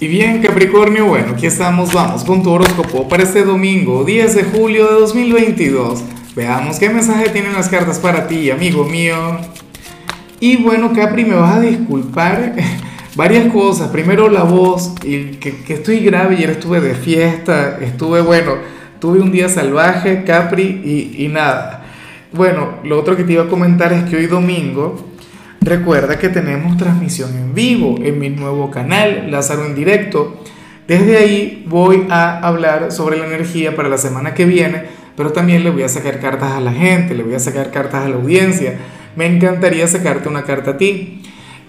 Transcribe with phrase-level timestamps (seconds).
[0.00, 4.44] Y bien, Capricornio, bueno, aquí estamos, vamos con tu horóscopo para este domingo, 10 de
[4.44, 6.04] julio de 2022.
[6.36, 9.16] Veamos qué mensaje tienen las cartas para ti, amigo mío.
[10.38, 12.54] Y bueno, Capri, me vas a disculpar
[13.16, 13.88] varias cosas.
[13.88, 18.52] Primero la voz, y que, estoy grave, ayer estuve de fiesta, estuve, bueno,
[19.00, 21.86] tuve un día salvaje, Capri, y, y nada.
[22.32, 25.07] Bueno, lo otro que te iba a comentar es que hoy domingo
[25.68, 30.42] Recuerda que tenemos transmisión en vivo en mi nuevo canal, Lázaro en directo.
[30.86, 34.84] Desde ahí voy a hablar sobre la energía para la semana que viene,
[35.14, 38.06] pero también le voy a sacar cartas a la gente, le voy a sacar cartas
[38.06, 38.78] a la audiencia.
[39.14, 41.20] Me encantaría sacarte una carta a ti.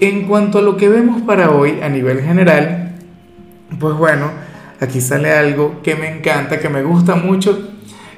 [0.00, 2.94] En cuanto a lo que vemos para hoy a nivel general,
[3.78, 4.30] pues bueno,
[4.80, 7.72] aquí sale algo que me encanta, que me gusta mucho.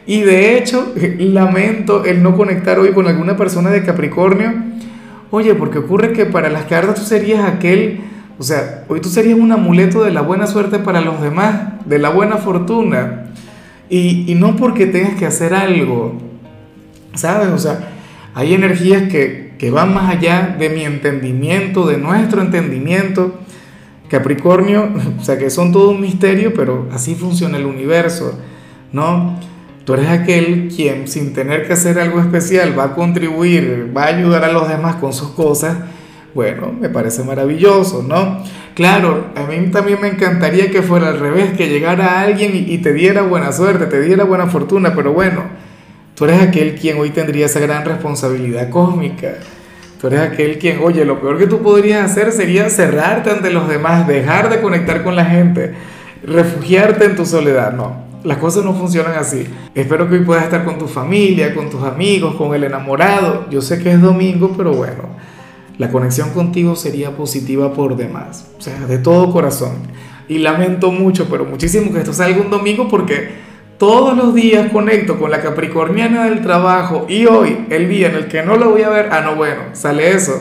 [0.06, 4.73] Y de hecho, lamento el no conectar hoy con alguna persona de Capricornio
[5.34, 8.02] Oye, porque ocurre que para las cartas tú serías aquel,
[8.38, 11.98] o sea, hoy tú serías un amuleto de la buena suerte para los demás, de
[11.98, 13.32] la buena fortuna.
[13.90, 16.14] Y, y no porque tengas que hacer algo,
[17.14, 17.48] ¿sabes?
[17.48, 17.80] O sea,
[18.32, 23.40] hay energías que, que van más allá de mi entendimiento, de nuestro entendimiento.
[24.08, 24.88] Capricornio,
[25.20, 28.38] o sea, que son todo un misterio, pero así funciona el universo,
[28.92, 29.36] ¿no?
[29.84, 34.06] Tú eres aquel quien sin tener que hacer algo especial va a contribuir, va a
[34.06, 35.76] ayudar a los demás con sus cosas.
[36.34, 38.42] Bueno, me parece maravilloso, ¿no?
[38.74, 42.94] Claro, a mí también me encantaría que fuera al revés, que llegara alguien y, te
[42.94, 45.42] diera buena suerte, te diera buena fortuna, pero bueno,
[46.14, 49.34] tú eres aquel quien hoy tendría esa gran responsabilidad cósmica.
[50.00, 53.68] Tú eres aquel quien, oye, lo peor que tú podrías hacer sería cerrarte ante los
[53.68, 55.74] demás, dejar de conectar con la gente,
[56.24, 58.13] refugiarte en tu soledad, no.
[58.24, 59.46] Las cosas no funcionan así.
[59.74, 63.46] Espero que hoy puedas estar con tu familia, con tus amigos, con el enamorado.
[63.50, 65.10] Yo sé que es domingo, pero bueno,
[65.76, 68.50] la conexión contigo sería positiva por demás.
[68.58, 69.74] O sea, de todo corazón.
[70.26, 73.28] Y lamento mucho, pero muchísimo que esto salga un domingo porque
[73.76, 78.28] todos los días conecto con la capricorniana del trabajo y hoy, el día en el
[78.28, 80.40] que no lo voy a ver, ah, no, bueno, sale eso.